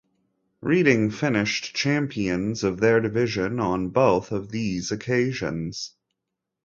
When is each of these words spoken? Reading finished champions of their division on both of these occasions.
Reading 0.63 1.11
finished 1.11 1.75
champions 1.75 2.63
of 2.63 2.79
their 2.79 2.99
division 3.01 3.59
on 3.59 3.89
both 3.89 4.31
of 4.31 4.49
these 4.49 4.91
occasions. 4.91 5.93